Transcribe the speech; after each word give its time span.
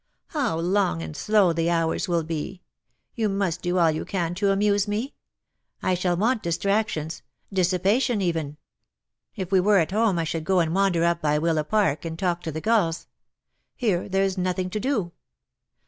"How 0.29 0.57
long 0.59 1.03
and 1.03 1.15
slow 1.15 1.53
the 1.53 1.69
hours 1.69 2.07
will 2.07 2.23
be. 2.23 2.63
You 3.13 3.29
must 3.29 3.61
do 3.61 3.77
all 3.77 3.91
you 3.91 4.03
can 4.03 4.33
to 4.33 4.49
amuse 4.49 4.87
me. 4.87 5.13
I 5.83 5.93
shall 5.93 6.17
want 6.17 6.41
distractions— 6.41 7.21
dissipation 7.53 8.19
even. 8.19 8.57
If 9.35 9.51
we 9.51 9.59
were 9.59 9.77
at 9.77 9.91
home 9.91 10.17
I 10.17 10.23
should 10.23 10.43
go 10.43 10.59
and 10.59 10.73
wander 10.73 11.03
up 11.03 11.21
by 11.21 11.37
Willapark, 11.37 12.03
and 12.03 12.17
talk 12.17 12.41
to 12.41 12.51
the 12.51 12.59
gulls. 12.61 13.05
Here 13.75 14.09
there 14.09 14.23
is 14.23 14.39
nothing 14.39 14.71
to 14.71 14.79
do. 14.79 15.11